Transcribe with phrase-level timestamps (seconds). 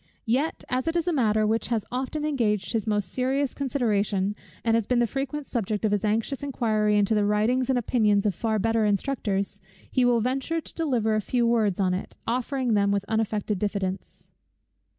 [0.25, 4.35] Yet, as it is a matter which has often engaged his most serious consideration,
[4.65, 8.25] and has been the frequent subject of his anxious inquiry into the writings and opinions
[8.25, 9.61] of far better instructors,
[9.91, 14.31] he will venture to deliver a few words on it, offering them with unaffected diffidence.